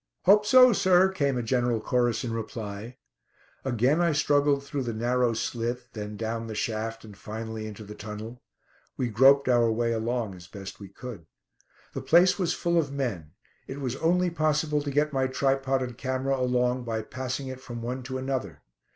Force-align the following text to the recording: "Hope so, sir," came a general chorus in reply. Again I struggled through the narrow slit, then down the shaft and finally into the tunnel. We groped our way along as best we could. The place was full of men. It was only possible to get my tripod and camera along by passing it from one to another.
"Hope 0.23 0.47
so, 0.47 0.73
sir," 0.73 1.09
came 1.09 1.37
a 1.37 1.43
general 1.43 1.79
chorus 1.79 2.23
in 2.23 2.33
reply. 2.33 2.97
Again 3.63 4.01
I 4.01 4.13
struggled 4.13 4.63
through 4.63 4.81
the 4.81 4.95
narrow 4.95 5.35
slit, 5.35 5.93
then 5.93 6.17
down 6.17 6.47
the 6.47 6.55
shaft 6.55 7.05
and 7.05 7.15
finally 7.15 7.67
into 7.67 7.83
the 7.83 7.93
tunnel. 7.93 8.41
We 8.97 9.09
groped 9.09 9.47
our 9.47 9.71
way 9.71 9.91
along 9.91 10.33
as 10.33 10.47
best 10.47 10.79
we 10.79 10.89
could. 10.89 11.27
The 11.93 12.01
place 12.01 12.39
was 12.39 12.51
full 12.51 12.79
of 12.79 12.91
men. 12.91 13.33
It 13.67 13.79
was 13.79 13.95
only 13.97 14.31
possible 14.31 14.81
to 14.81 14.89
get 14.89 15.13
my 15.13 15.27
tripod 15.27 15.83
and 15.83 15.95
camera 15.95 16.35
along 16.35 16.83
by 16.83 17.03
passing 17.03 17.47
it 17.49 17.59
from 17.61 17.83
one 17.83 18.01
to 18.01 18.17
another. 18.17 18.63